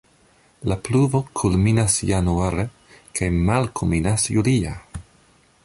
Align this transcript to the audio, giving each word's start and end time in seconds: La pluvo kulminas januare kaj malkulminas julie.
La 0.71 0.77
pluvo 0.87 1.19
kulminas 1.41 1.97
januare 2.11 2.65
kaj 3.19 3.29
malkulminas 3.51 4.27
julie. 4.39 4.73